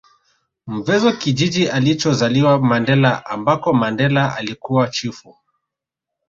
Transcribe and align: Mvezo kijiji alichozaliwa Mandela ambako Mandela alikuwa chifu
Mvezo 0.67 1.11
kijiji 1.11 1.67
alichozaliwa 1.67 2.59
Mandela 2.59 3.25
ambako 3.25 3.73
Mandela 3.73 4.35
alikuwa 4.37 4.87
chifu 4.87 5.37